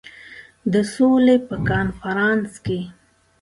د 0.73 0.75
سولي 0.93 1.37
په 1.47 1.55
کنفرانس 1.69 2.51
کې. 2.65 2.79